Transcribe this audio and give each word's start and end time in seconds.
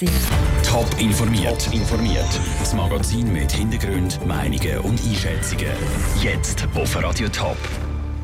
Top 0.00 0.88
informiert. 0.98 1.62
Top 1.62 1.74
informiert. 1.74 2.40
Das 2.58 2.72
Magazin 2.72 3.30
mit 3.34 3.52
Hintergrund, 3.52 4.18
Meinungen 4.26 4.78
und 4.78 4.98
Einschätzungen. 4.98 5.74
Jetzt 6.22 6.66
auf 6.74 6.96
Radio 7.02 7.28
Top. 7.28 7.58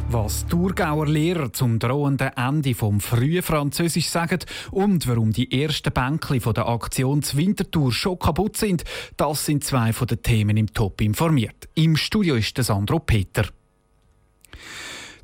Was 0.09 0.47
Thurgauer 0.47 1.07
Lehrer 1.07 1.53
zum 1.53 1.79
drohenden 1.79 2.31
Ende 2.35 2.75
vom 2.75 2.99
frühen 2.99 3.43
Französisch 3.43 4.09
sagen 4.09 4.39
und 4.71 5.07
warum 5.07 5.33
die 5.33 5.53
ersten 5.62 5.93
Bänkli 5.93 6.41
von 6.41 6.54
der 6.54 6.67
Aktion 6.67 7.23
Winterthur 7.35 7.93
schon 7.93 8.19
kaputt 8.19 8.56
sind, 8.56 8.85
das 9.19 9.45
sind 9.45 9.63
zwei 9.63 9.93
von 9.93 10.06
den 10.06 10.22
Themen 10.22 10.56
im 10.56 10.72
Top 10.72 11.03
informiert. 11.03 11.69
Im 11.74 11.99
Studio 11.99 12.37
ist 12.37 12.56
der 12.56 12.65
Sandro 12.65 13.01
Peter. 13.01 13.45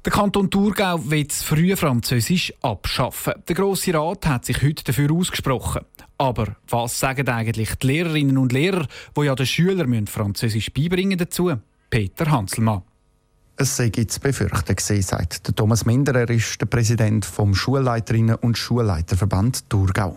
Der 0.04 0.12
Kanton 0.12 0.50
Thurgau 0.50 0.98
will 1.08 1.24
das 1.24 1.42
frühe 1.42 1.78
Französisch 1.78 2.52
abschaffen. 2.60 3.34
Der 3.48 3.54
Grosse 3.54 3.94
Rat 3.94 4.26
hat 4.26 4.44
sich 4.44 4.60
heute 4.60 4.84
dafür 4.84 5.12
ausgesprochen. 5.12 5.86
Aber 6.22 6.54
was 6.68 7.00
sagen 7.00 7.28
eigentlich 7.28 7.74
die 7.74 7.86
Lehrerinnen 7.88 8.38
und 8.38 8.52
Lehrer, 8.52 8.86
die 9.16 9.22
ja 9.22 9.34
den 9.34 9.44
Schülern 9.44 10.06
Französisch 10.06 10.72
beibringen 10.72 11.18
dazu? 11.18 11.52
Peter 11.90 12.30
Hanselmann. 12.30 12.82
Es 13.56 13.76
sei 13.76 13.90
zu 13.90 14.20
befürchten 14.20 14.76
gewesen, 14.76 15.02
sagt 15.02 15.56
Thomas 15.56 15.84
Minderer, 15.84 16.30
ist 16.30 16.60
der 16.60 16.66
Präsident 16.66 17.24
vom 17.24 17.54
Schulleiterinnen- 17.54 18.36
und 18.36 18.56
Schulleiterverband 18.56 19.68
Thurgau. 19.68 20.16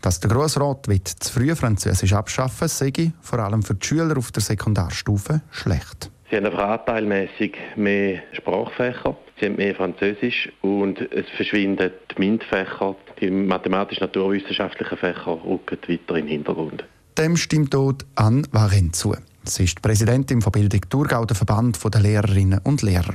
Dass 0.00 0.18
der 0.18 0.30
Grossrat 0.30 0.88
das 0.88 1.30
frühe 1.30 1.54
Französisch 1.54 2.12
abschaffen 2.12 2.66
sei 2.66 3.12
vor 3.20 3.38
allem 3.38 3.62
für 3.62 3.76
die 3.76 3.86
Schüler 3.86 4.18
auf 4.18 4.32
der 4.32 4.42
Sekundarstufe 4.42 5.42
schlecht. 5.52 6.10
Sie 6.28 6.36
haben 6.36 6.46
einfach 6.46 6.68
anteilmäßig 6.68 7.56
mehr 7.76 8.22
Sprachfächer, 8.32 9.16
sie 9.38 9.46
haben 9.46 9.56
mehr 9.56 9.74
Französisch 9.76 10.50
und 10.60 11.00
es 11.12 11.28
verschwinden 11.36 11.92
die 12.10 12.20
MINT-Fächer, 12.20 12.96
die 13.20 13.30
mathematisch-naturwissenschaftlichen 13.30 14.98
Fächer 14.98 15.38
rücken 15.44 15.78
weiter 15.86 16.16
in 16.16 16.26
den 16.26 16.28
Hintergrund. 16.28 16.84
Dem 17.16 17.36
stimmt 17.36 17.72
dort 17.72 18.04
Anne 18.16 18.42
Waren 18.50 18.92
zu. 18.92 19.14
Sie 19.44 19.64
ist 19.64 19.80
Präsidentin 19.80 20.42
von 20.42 20.50
Bildung 20.50 20.80
Thurgau, 20.90 21.24
der 21.24 21.36
Verband 21.36 21.78
der 21.94 22.00
Lehrerinnen 22.00 22.60
und 22.64 22.82
Lehrer. 22.82 23.14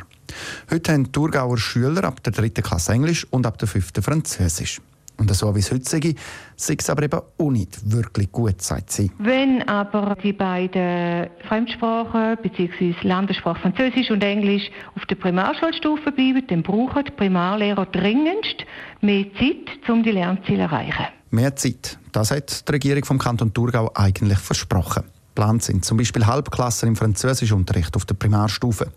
Heute 0.71 0.93
haben 0.93 1.11
Thurgauer 1.11 1.57
Schüler 1.57 2.05
ab 2.05 2.23
der 2.23 2.31
dritten 2.31 2.63
Klasse 2.63 2.93
Englisch 2.93 3.27
und 3.29 3.45
ab 3.45 3.57
der 3.57 3.67
fünften 3.67 4.01
Französisch. 4.01 4.79
Und 5.17 5.33
so 5.35 5.53
wie 5.55 5.59
es 5.59 5.71
heute 5.71 5.87
sei, 5.87 6.15
sei 6.55 6.75
es 6.77 6.89
aber 6.89 7.03
eben 7.03 7.19
auch 7.37 7.51
nicht 7.51 7.91
wirklich 7.91 8.31
gut, 8.31 8.61
sagt 8.61 8.91
sie. 8.91 9.11
Wenn 9.19 9.67
aber 9.67 10.15
die 10.23 10.33
beiden 10.33 11.29
Fremdsprachen 11.47 12.37
bzw. 12.41 12.95
Landessprache 13.03 13.59
Französisch 13.59 14.09
und 14.09 14.23
Englisch 14.23 14.69
auf 14.95 15.05
der 15.05 15.15
Primarschulstufe 15.15 16.11
bleiben, 16.11 16.43
dann 16.47 16.63
brauchen 16.63 17.05
die 17.05 17.11
Primarlehrer 17.11 17.85
dringendst 17.85 18.65
mehr 19.01 19.25
Zeit, 19.37 19.89
um 19.89 20.03
die 20.03 20.11
Lernziele 20.11 20.57
zu 20.57 20.61
erreichen. 20.63 21.05
Mehr 21.29 21.55
Zeit, 21.55 21.97
das 22.11 22.31
hat 22.31 22.67
die 22.67 22.71
Regierung 22.73 23.05
vom 23.05 23.17
Kanton 23.17 23.53
Thurgau 23.53 23.91
eigentlich 23.93 24.39
versprochen. 24.39 25.03
Geplant 25.33 25.63
sind 25.63 25.85
zum 25.85 25.97
Beispiel 25.97 26.27
Halbklassen 26.27 26.89
im 26.89 26.95
Französischunterricht 26.95 27.95
auf 27.95 28.05
der 28.05 28.15
Primarstufe. 28.15 28.91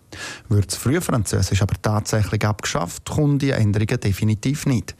Wird 0.48 0.67
das 0.67 0.77
Frühfranzösisch 0.77 1.62
aber 1.62 1.75
tatsächlich 1.81 2.45
abgeschafft, 2.45 3.09
kommen 3.09 3.39
die 3.39 3.51
Änderungen 3.51 4.01
definitiv 4.01 4.67
nicht. 4.67 4.97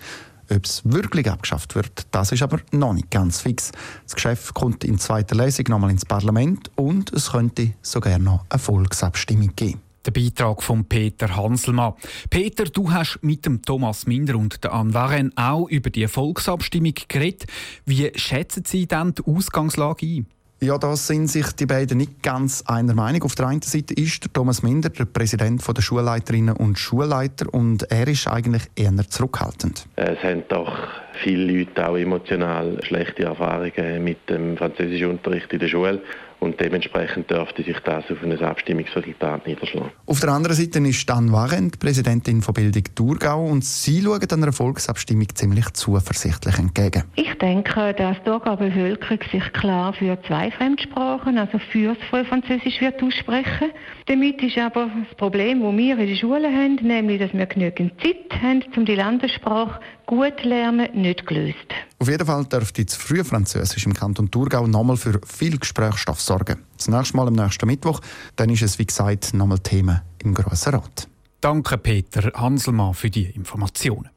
Ob 0.50 0.64
es 0.64 0.83
wirklich 0.84 1.31
abgeschafft 1.31 1.75
wird, 1.75 2.06
das 2.11 2.33
ist 2.33 2.42
aber 2.42 2.61
noch 2.73 2.92
nicht 2.92 3.11
ganz 3.11 3.41
fix. 3.41 3.73
Das 4.05 4.14
Geschäft 4.14 4.55
kommt 4.55 4.84
in 4.84 4.98
zweiter 4.98 5.36
Lesung 5.36 5.67
nochmal 5.69 5.91
ins 5.91 6.05
Parlament 6.05 6.70
und 6.77 7.12
es 7.12 7.33
könnte 7.33 7.73
sogar 7.83 8.19
noch 8.19 8.45
eine 8.48 8.59
Volksabstimmung 8.59 9.55
geben. 9.56 9.81
Der 10.06 10.11
Beitrag 10.11 10.62
von 10.62 10.84
Peter 10.84 11.34
Hanselmann. 11.34 11.95
Peter, 12.28 12.64
du 12.64 12.92
hast 12.92 13.20
mit 13.23 13.47
dem 13.47 13.62
Thomas 13.62 14.06
Minder 14.06 14.36
und 14.36 14.62
der 14.62 14.75
Anne 14.75 14.92
Waren 14.92 15.34
auch 15.36 15.67
über 15.69 15.89
die 15.89 16.06
Volksabstimmung 16.06 16.95
geredet. 17.08 17.47
Wie 17.86 18.12
schätzen 18.14 18.64
Sie 18.67 18.86
denn 18.86 19.14
die 19.14 19.25
Ausgangslage 19.25 20.06
ein? 20.06 20.27
Ja, 20.65 20.79
da 20.79 20.97
sind 20.97 21.27
sich 21.27 21.53
die 21.53 21.67
beiden 21.67 21.98
nicht 21.98 22.23
ganz 22.23 22.65
einer 22.67 22.95
Meinung. 22.95 23.25
Auf 23.25 23.34
der 23.34 23.48
einen 23.48 23.61
Seite 23.61 23.93
ist 23.93 24.25
der 24.25 24.33
Thomas 24.33 24.62
Minder 24.62 24.89
der 24.89 25.05
Präsident 25.05 25.62
der 25.69 25.83
Schulleiterinnen 25.83 26.57
und 26.57 26.79
Schulleiter 26.79 27.52
und 27.52 27.83
er 27.91 28.08
ist 28.08 28.27
eigentlich 28.27 28.63
eher 28.75 28.97
zurückhaltend. 29.11 29.86
Es 29.97 30.23
haben 30.23 30.42
doch 30.48 30.75
viele 31.23 31.52
Leute 31.52 31.86
auch 31.86 31.98
emotional 31.98 32.83
schlechte 32.83 33.25
Erfahrungen 33.25 34.02
mit 34.05 34.27
dem 34.30 34.57
Französischunterricht 34.57 35.52
in 35.52 35.58
der 35.58 35.69
Schule 35.69 36.01
und 36.45 36.61
dementsprechend 36.61 37.31
dürfte 37.31 37.63
sich 37.63 37.79
das 37.81 38.05
auf 38.11 38.23
ein 38.23 38.39
Abstimmungsresultat 38.39 39.47
niederschlagen. 39.47 39.91
Auf 40.07 40.21
der 40.21 40.29
anderen 40.31 40.57
Seite 40.57 40.79
ist 40.81 41.09
Dan 41.09 41.33
Warent, 41.33 41.79
Präsidentin 41.79 42.43
von 42.43 42.55
Bildung 42.55 42.85
Thurgau, 42.95 43.47
und 43.47 43.65
sie 43.65 44.03
schauen 44.03 44.21
einer 44.31 44.53
Volksabstimmung 44.53 45.29
ziemlich 45.35 45.73
zuversichtlich 45.73 46.59
entgegen. 46.59 47.05
Ich 47.17 47.33
denke, 47.39 47.95
dass 47.95 48.19
die 48.19 48.25
Thurgauer 48.25 48.59
Bevölkerung 48.59 49.19
sich 49.33 49.53
klar 49.53 49.93
für 49.95 50.19
zwei 50.27 50.51
Fremdsprachen, 50.51 51.39
also 51.39 51.59
für 51.59 51.97
das 52.11 52.27
Französisch 52.29 52.81
wird 52.81 53.03
aussprechen. 53.03 53.71
Damit 54.07 54.43
ist 54.43 54.59
aber 54.59 54.91
das 55.09 55.17
Problem, 55.17 55.63
das 55.63 55.77
wir 55.77 55.99
in 55.99 56.09
der 56.09 56.17
Schule 56.17 56.49
haben, 56.49 56.77
nämlich, 56.83 57.21
dass 57.21 57.33
wir 57.33 57.47
genügend 57.47 57.93
Zeit 58.03 58.43
haben, 58.43 58.63
um 58.77 58.85
die 58.85 58.95
Landessprache 58.95 59.81
gut 60.07 60.45
lernen, 60.45 60.89
nicht 61.01 61.27
gelöst. 61.27 61.57
Auf 61.98 62.09
jeden 62.09 62.27
Fall 62.27 62.45
dürfte 62.45 62.85
das 62.85 62.97
frühe 62.97 63.25
Französisch 63.25 63.87
im 63.87 63.95
Kanton 63.95 64.31
Thurgau 64.31 64.67
nochmal 64.67 64.97
für 64.97 65.20
viel 65.27 65.59
Gesprächsstoff 65.59 66.20
sorgen. 66.20 66.63
Das 66.77 66.89
nächste 66.89 67.17
Mal 67.17 67.29
am 67.29 67.35
nächsten 67.35 67.67
Mittwoch, 67.67 68.01
dann 68.37 68.51
ist 68.51 68.63
es 68.63 68.79
wie 68.79 68.87
gesagt 68.87 69.35
nochmal 69.35 69.59
Thema 69.59 70.03
im 70.23 70.35
Grossen 70.35 70.75
Rat. 70.75 71.09
Danke 71.41 71.79
Peter 71.79 72.33
Hanselmann 72.35 72.95
für 72.95 73.11
die 73.11 73.25
Informationen. 73.25 74.09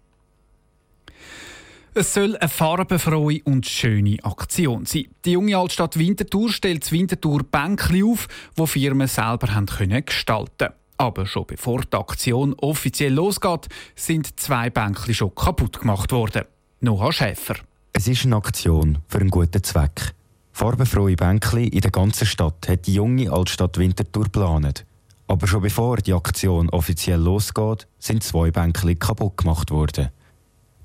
Es 1.93 2.13
soll 2.13 2.37
eine 2.37 2.47
farbenfrohe 2.47 3.41
und 3.43 3.65
schöne 3.65 4.17
Aktion 4.21 4.85
sein. 4.85 5.05
Die 5.25 5.31
junge 5.31 5.57
Altstadt 5.57 5.97
Winterthur 5.97 6.51
stellt 6.51 6.83
das 6.83 6.91
Winterthur 6.91 7.41
Bänkli 7.43 8.03
auf, 8.03 8.27
wo 8.55 8.67
Firmen 8.67 9.07
selber 9.07 9.55
haben 9.55 9.65
können 9.65 10.05
gestalten. 10.05 10.73
Aber 10.97 11.25
schon 11.25 11.45
bevor 11.45 11.81
die 11.81 11.95
Aktion 11.95 12.53
offiziell 12.55 13.13
losgeht, 13.13 13.67
sind 13.95 14.39
zwei 14.39 14.69
Bänkli 14.69 15.13
schon 15.13 15.35
kaputt 15.35 15.79
gemacht 15.79 16.11
worden. 16.11 16.45
Noah 16.79 17.13
Schäfer. 17.13 17.55
Es 17.93 18.07
ist 18.07 18.25
eine 18.25 18.35
Aktion 18.35 18.99
für 19.07 19.19
einen 19.19 19.29
guten 19.29 19.63
Zweck. 19.63 20.13
Farbenfrohe 20.51 21.15
Bänkli 21.15 21.67
in 21.67 21.81
der 21.81 21.91
ganzen 21.91 22.25
Stadt 22.25 22.67
hat 22.67 22.87
die 22.87 22.95
junge 22.95 23.31
Altstadt 23.31 23.77
Winterthur 23.77 24.23
geplant. 24.23 24.85
Aber 25.27 25.45
schon 25.45 25.61
bevor 25.61 25.97
die 25.97 26.13
Aktion 26.13 26.69
offiziell 26.69 27.19
losgeht, 27.19 27.87
sind 27.99 28.23
zwei 28.23 28.49
Bänkli 28.49 28.95
kaputt 28.95 29.37
gemacht 29.37 29.69
worden. 29.69 30.09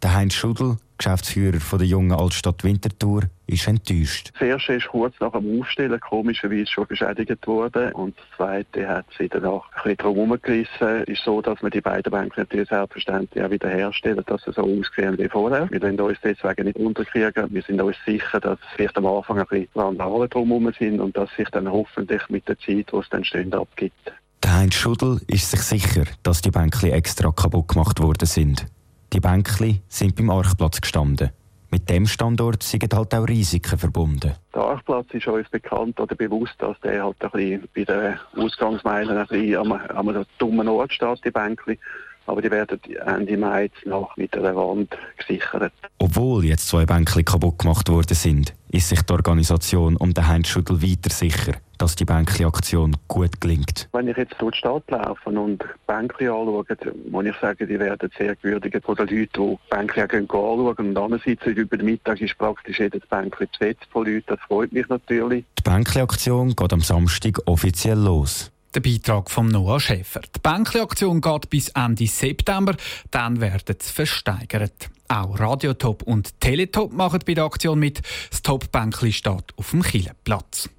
Der 0.02 0.14
Heinz 0.14 0.34
Schudel, 0.34 0.76
Geschäftsführer 1.02 1.58
von 1.58 1.80
der 1.80 1.88
jungen 1.88 2.12
Altstadt 2.12 2.62
Winterthur, 2.62 3.22
ist 3.48 3.66
enttäuscht. 3.66 4.30
Das 4.34 4.42
erste 4.42 4.74
ist 4.74 4.86
kurz 4.86 5.14
nach 5.18 5.32
dem 5.32 5.60
Aufstellen 5.60 5.98
komischerweise 5.98 6.66
schon 6.66 6.86
beschädigt 6.86 7.44
worden 7.44 7.92
und 7.94 8.16
das 8.16 8.24
zweite 8.36 8.86
hat 8.88 9.06
sie 9.18 9.28
danach 9.28 9.64
ein 9.72 9.82
bisschen 9.82 9.96
drum 9.96 10.14
herumgerissen. 10.14 11.02
Ist 11.06 11.24
so, 11.24 11.42
dass 11.42 11.60
wir 11.60 11.70
die 11.70 11.80
beiden 11.80 12.08
Bänke 12.12 12.40
natürlich 12.40 12.68
selbstverständlich 12.68 13.44
auch 13.44 13.50
wieder 13.50 13.68
herstellen, 13.68 14.22
dass 14.26 14.44
sie 14.44 14.52
so 14.52 14.62
aussehen 14.62 15.18
wie 15.18 15.28
vorher. 15.28 15.68
Wir 15.72 15.82
wollen 15.82 16.00
uns 16.00 16.18
deswegen 16.22 16.66
nicht 16.66 16.78
unterkriegen. 16.78 17.52
Wir 17.52 17.62
sind 17.62 17.82
uns 17.82 17.96
sicher, 18.06 18.38
dass 18.38 18.60
vielleicht 18.76 18.96
am 18.96 19.06
Anfang 19.06 19.40
ein 19.40 19.46
bisschen 19.46 19.68
Randale 19.74 20.28
drumherum 20.28 20.72
sind 20.78 21.00
und 21.00 21.16
dass 21.16 21.30
sich 21.36 21.48
dann 21.50 21.68
hoffentlich 21.68 22.22
mit 22.28 22.46
der 22.46 22.58
Zeit, 22.60 22.92
wo 22.92 23.00
es 23.00 23.08
dann 23.10 23.24
stehen, 23.24 23.52
abgibt. 23.52 24.12
Der 24.44 24.56
Heinz 24.56 24.76
Schudel 24.76 25.20
ist 25.26 25.50
sich 25.50 25.62
sicher, 25.62 26.04
dass 26.22 26.42
die 26.42 26.52
Bänkli 26.52 26.90
extra 26.90 27.32
kaputt 27.32 27.68
gemacht 27.68 28.00
worden 28.00 28.26
sind. 28.26 28.66
Die 29.12 29.20
Bänkli 29.20 29.82
sind 29.88 30.16
beim 30.16 30.30
Archplatz 30.30 30.80
gestanden. 30.80 31.32
Mit 31.70 31.90
dem 31.90 32.06
Standort 32.06 32.62
sind 32.62 32.94
halt 32.94 33.14
auch 33.14 33.28
Risiken 33.28 33.78
verbunden. 33.78 34.32
Der 34.54 34.62
Archplatz 34.62 35.06
ist 35.12 35.26
uns 35.26 35.48
bekannt 35.50 36.00
oder 36.00 36.14
bewusst, 36.14 36.54
dass 36.58 36.80
der 36.80 37.04
halt 37.04 37.16
ein 37.20 37.30
bisschen 37.30 37.68
bei 37.74 37.84
den 37.84 38.18
Ausgangsmeilen 38.42 39.18
ein 39.18 39.26
bisschen 39.26 39.56
am, 39.56 39.72
am 39.72 40.24
dummen 40.38 40.68
Ort 40.68 40.94
steht, 40.94 41.24
die 41.26 41.30
Bänkli. 41.30 41.78
Aber 42.26 42.42
die 42.42 42.50
werden 42.50 42.80
Ende 43.06 43.36
Mai 43.36 43.70
noch 43.84 44.16
mit 44.16 44.36
einer 44.36 44.54
Wand 44.54 44.96
gesichert. 45.16 45.72
Obwohl 45.98 46.44
jetzt 46.44 46.68
zwei 46.68 46.86
Bänkli 46.86 47.24
kaputt 47.24 47.58
gemacht 47.58 47.88
worden 47.88 48.14
sind, 48.14 48.54
ist 48.70 48.88
sich 48.88 49.02
die 49.02 49.12
Organisation 49.12 49.96
um 49.96 50.14
den 50.14 50.26
Heinz 50.26 50.48
Schudel 50.48 50.82
weiter 50.82 51.10
sicher, 51.10 51.52
dass 51.78 51.96
die 51.96 52.04
Bänkli-Aktion 52.04 52.96
gut 53.08 53.40
gelingt. 53.40 53.88
Wenn 53.92 54.08
ich 54.08 54.16
jetzt 54.16 54.34
durch 54.38 54.52
die 54.52 54.58
Stadt 54.58 54.90
laufe 54.90 55.30
und 55.30 55.64
Bänkli 55.86 56.28
anschaue, 56.28 56.64
muss 57.10 57.26
ich 57.26 57.36
sagen, 57.36 57.68
die 57.68 57.78
werden 57.78 58.10
sehr 58.16 58.36
gewürdigt 58.36 58.84
von 58.84 58.94
den 58.94 59.08
Leuten, 59.08 59.50
die 59.50 59.58
Bänkli 59.68 60.02
anschauen. 60.02 60.76
Und 60.76 60.96
andererseits 60.96 61.44
über 61.44 61.76
den 61.76 61.86
Mittag 61.86 62.20
ist 62.20 62.38
praktisch 62.38 62.78
jedes 62.78 63.04
Bänkli 63.06 63.46
besetzt 63.46 63.86
von 63.90 64.06
Leuten. 64.06 64.24
Das 64.26 64.40
freut 64.46 64.72
mich 64.72 64.88
natürlich. 64.88 65.44
Die 65.58 65.62
Bänkli-Aktion 65.62 66.54
geht 66.54 66.72
am 66.72 66.80
Samstag 66.80 67.38
offiziell 67.46 67.98
los. 67.98 68.51
Der 68.74 68.80
Beitrag 68.80 69.30
von 69.30 69.48
Noah 69.48 69.78
Schäfer. 69.78 70.22
Die 70.34 70.40
Bänkli-Aktion 70.40 71.20
geht 71.20 71.50
bis 71.50 71.68
Ende 71.70 72.06
September, 72.06 72.74
dann 73.10 73.40
werden 73.40 73.76
sie 73.78 73.92
versteigert. 73.92 74.88
Auch 75.08 75.38
Radiotop 75.38 76.02
und 76.04 76.40
Teletop 76.40 76.90
machen 76.90 77.20
bei 77.26 77.34
der 77.34 77.44
Aktion 77.44 77.78
mit. 77.78 78.00
Das 78.30 78.40
Top-Bänkli 78.40 79.12
steht 79.12 79.52
auf 79.56 79.70
dem 79.72 79.82
Kielenplatz. 79.82 80.70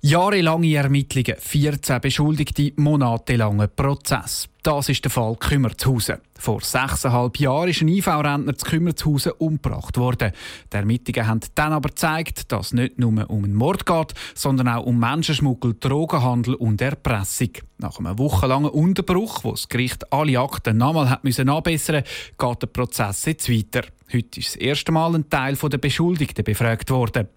Jahrelange 0.00 0.76
Ermittlungen, 0.76 1.34
14 1.38 2.00
Beschuldigte, 2.00 2.72
monatelanger 2.76 3.66
Prozess. 3.66 4.48
Das 4.66 4.88
ist 4.88 5.04
der 5.04 5.12
Fall 5.12 5.36
Kümmertshausen. 5.36 6.16
Vor 6.36 6.60
sechseinhalb 6.60 7.38
Jahren 7.38 7.68
ist 7.68 7.82
ein 7.82 7.88
IV-Rentner 7.88 8.56
zu 8.56 8.66
Kümmertshausen 8.66 9.30
umgebracht 9.38 9.96
worden. 9.96 10.32
Die 10.72 10.76
Ermittlungen 10.76 11.28
haben 11.28 11.40
dann 11.54 11.72
aber 11.72 11.90
gezeigt, 11.90 12.50
dass 12.50 12.66
es 12.66 12.72
nicht 12.72 12.98
nur 12.98 13.30
um 13.30 13.44
einen 13.44 13.54
Mord 13.54 13.86
geht, 13.86 14.14
sondern 14.34 14.66
auch 14.66 14.84
um 14.84 14.98
Menschenschmuggel, 14.98 15.76
Drogenhandel 15.78 16.54
und 16.56 16.80
Erpressung. 16.80 17.50
Nach 17.78 18.00
einem 18.00 18.18
wochenlangen 18.18 18.70
Unterbruch, 18.70 19.44
wo 19.44 19.52
das 19.52 19.68
Gericht 19.68 20.12
alle 20.12 20.40
Akten 20.40 20.78
nochmal 20.78 21.10
hat 21.10 21.22
müssen 21.22 21.48
anbessern 21.48 22.02
geht 22.36 22.62
der 22.62 22.66
Prozess 22.66 23.24
jetzt 23.24 23.48
weiter. 23.48 23.86
Heute 24.12 24.40
ist 24.40 24.48
das 24.48 24.56
erste 24.56 24.90
Mal 24.90 25.14
ein 25.14 25.30
Teil 25.30 25.54
der 25.54 25.78
Beschuldigten 25.78 26.42
befragt 26.42 26.90
worden. 26.90 27.28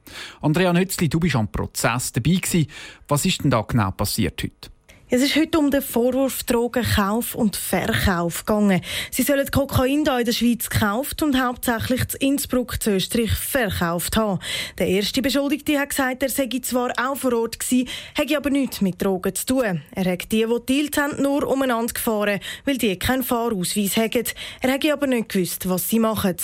Andrea 0.42 0.74
Nützli, 0.74 1.10
du 1.10 1.20
bist 1.20 1.36
am 1.36 1.52
Prozess 1.52 2.12
dabei 2.12 2.38
gewesen. 2.42 2.66
Was 3.08 3.24
ist 3.24 3.44
denn 3.44 3.52
da 3.52 3.62
genau 3.62 3.92
passiert 3.92 4.42
heute? 4.42 4.72
Es 5.12 5.24
ist 5.24 5.36
heute 5.36 5.58
um 5.58 5.72
den 5.72 5.82
Vorwurf 5.82 6.44
Drogenkauf 6.44 7.34
und 7.34 7.56
Verkauf 7.56 8.46
gegangen. 8.46 8.80
Sie 9.10 9.24
sollen 9.24 9.50
Kokain 9.50 10.04
hier 10.04 10.20
in 10.20 10.26
der 10.26 10.34
Schweiz 10.34 10.70
gekauft 10.70 11.24
und 11.24 11.42
hauptsächlich 11.42 12.08
zu 12.10 12.18
Innsbruck 12.18 12.80
zu 12.80 12.92
Österreich 12.92 13.32
verkauft 13.32 14.18
haben. 14.18 14.40
Der 14.78 14.86
erste 14.86 15.24
Beschuldigte 15.24 15.80
hat 15.80 15.90
gesagt, 15.90 16.22
er 16.22 16.30
sei 16.30 16.48
zwar 16.62 16.92
auch 16.96 17.16
vor 17.18 17.34
Ort 17.34 17.60
gewesen, 17.60 17.90
hätte 18.14 18.38
aber 18.38 18.52
nichts 18.52 18.82
mit 18.82 19.02
Drogen 19.02 19.34
zu 19.34 19.48
tun. 19.48 19.82
Er 19.96 20.12
hat 20.12 20.32
die, 20.32 20.46
die 20.46 20.66
dealt 20.68 20.98
haben, 21.00 21.20
nur 21.20 21.48
umeinander 21.48 21.92
gefahren, 21.92 22.40
weil 22.66 22.78
die 22.78 23.00
keinen 23.00 23.24
Fahrausweis 23.24 23.98
haben. 23.98 24.26
Er 24.62 24.72
hätte 24.74 24.94
aber 24.94 25.08
nicht 25.08 25.30
gewusst, 25.30 25.68
was 25.68 25.90
sie 25.90 25.98
machen. 25.98 26.36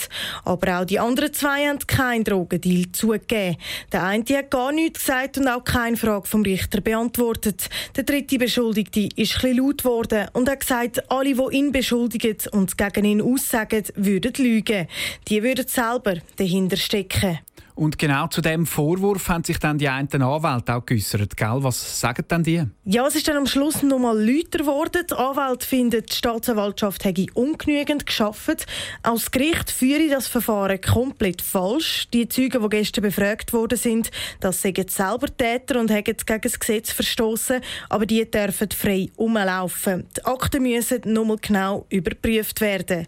Aber 0.44 0.80
auch 0.80 0.84
die 0.84 0.98
anderen 0.98 1.32
zwei 1.32 1.68
haben 1.68 1.78
keinen 1.86 2.24
Drogendeal 2.24 2.90
zugegeben. 2.90 3.58
Der 3.92 4.02
eine 4.02 4.24
hat 4.24 4.50
gar 4.50 4.72
nichts 4.72 5.06
gesagt 5.06 5.38
und 5.38 5.46
auch 5.46 5.62
keine 5.62 5.96
Frage 5.96 6.26
vom 6.26 6.42
Richter 6.42 6.80
beantwortet. 6.80 7.70
Der 7.94 8.02
dritte 8.02 8.38
Beschuldigte 8.56 9.10
ist 9.16 9.34
etwas 9.34 9.54
laut 9.54 9.78
geworden 9.82 10.28
und 10.32 10.48
hat 10.48 10.60
gesagt, 10.60 11.10
alle, 11.10 11.34
die 11.34 11.56
ihn 11.58 11.72
beschuldigen 11.72 12.38
und 12.52 12.78
gegen 12.78 13.04
ihn 13.04 13.20
aussagen, 13.20 13.84
würden 13.96 14.32
lügen. 14.38 14.86
Die 15.28 15.42
würden 15.42 15.68
selber 15.68 16.14
dahinter 16.36 16.78
stecken. 16.78 17.40
Und 17.76 17.98
genau 17.98 18.26
zu 18.28 18.40
dem 18.40 18.64
Vorwurf 18.64 19.28
haben 19.28 19.44
sich 19.44 19.58
dann 19.58 19.76
die 19.76 19.90
einen 19.90 20.22
Anwälte 20.22 20.74
auch 20.74 20.86
geäußert, 20.86 21.36
gell? 21.36 21.58
Was 21.58 22.00
sagen 22.00 22.24
denn 22.30 22.42
die? 22.42 22.62
Ja, 22.86 23.06
es 23.06 23.14
ist 23.16 23.28
dann 23.28 23.36
am 23.36 23.46
Schluss 23.46 23.82
noch 23.82 23.98
mal 23.98 24.18
lauter 24.18 24.60
geworden. 24.60 25.04
Die 25.10 25.14
Anwälte 25.14 25.66
finden, 25.66 26.02
die 26.08 26.14
Staatsanwaltschaft 26.14 27.04
hätte 27.04 27.26
ungenügend 27.34 28.06
geschaffen. 28.06 28.56
Aus 29.02 29.30
Gericht 29.30 29.70
führe 29.70 30.08
das 30.08 30.26
Verfahren 30.26 30.80
komplett 30.80 31.42
falsch. 31.42 32.08
Die 32.14 32.26
Zeugen, 32.26 32.62
die 32.62 32.68
gestern 32.70 33.02
befragt 33.02 33.52
worden 33.52 33.76
sind, 33.76 34.10
das 34.40 34.62
sind 34.62 34.90
selber 34.90 35.26
Täter 35.36 35.78
und 35.78 35.90
haben 35.90 36.04
gegen 36.04 36.40
das 36.40 36.58
Gesetz 36.58 36.92
verstoßen, 36.92 37.60
aber 37.90 38.06
die 38.06 38.24
dürfen 38.30 38.70
frei 38.70 39.10
rumlaufen. 39.18 40.06
Die 40.16 40.24
Akten 40.24 40.62
müssen 40.62 41.02
nochmal 41.04 41.36
genau 41.42 41.84
überprüft 41.90 42.62
werden. 42.62 43.06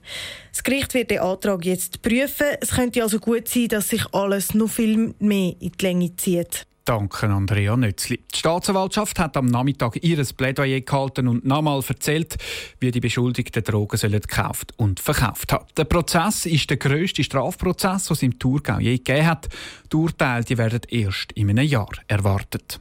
Das 0.52 0.64
Gericht 0.64 0.92
wird 0.92 1.12
den 1.12 1.20
Antrag 1.20 1.64
jetzt 1.64 2.02
prüfen. 2.02 2.46
Es 2.60 2.72
könnte 2.72 3.02
also 3.02 3.20
gut 3.20 3.46
sein, 3.46 3.68
dass 3.68 3.90
sich 3.90 4.04
alles 4.12 4.54
noch 4.58 4.70
viel 4.70 5.14
mehr 5.18 5.54
in 5.60 5.72
die 5.72 5.84
Länge 5.84 6.16
zieht. 6.16 6.66
Danke, 6.88 7.26
Andrea 7.26 7.76
Nützli. 7.76 8.18
Die 8.34 8.38
Staatsanwaltschaft 8.38 9.18
hat 9.18 9.36
am 9.36 9.44
Nachmittag 9.44 10.02
ihr 10.02 10.24
Plädoyer 10.24 10.80
gehalten 10.80 11.28
und 11.28 11.44
nochmal 11.44 11.82
erzählt, 11.86 12.38
wie 12.80 12.90
die 12.90 13.00
Beschuldigten 13.00 13.62
Drogen 13.62 13.98
sollen 13.98 14.20
gekauft 14.20 14.72
und 14.78 14.98
verkauft 14.98 15.52
haben. 15.52 15.66
Der 15.76 15.84
Prozess 15.84 16.46
ist 16.46 16.70
der 16.70 16.78
grösste 16.78 17.22
Strafprozess, 17.22 18.06
den 18.06 18.14
es 18.14 18.22
im 18.22 18.38
Thurgau 18.38 18.78
je 18.78 18.96
gegeben 18.96 19.26
hat. 19.26 19.50
Die 19.92 19.96
Urteile 19.96 20.56
werden 20.56 20.80
erst 20.88 21.32
in 21.32 21.50
einem 21.50 21.66
Jahr 21.66 21.92
erwartet. 22.06 22.80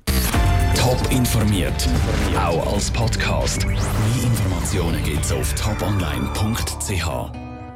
Top 0.78 1.12
informiert, 1.12 1.90
auch 2.40 2.76
als 2.76 2.90
Podcast. 2.90 3.66
Mehr 3.66 3.76
Informationen 4.24 5.04
gibt 5.04 5.26
es 5.26 5.34
auf 5.34 5.54
toponline.ch. 5.56 7.47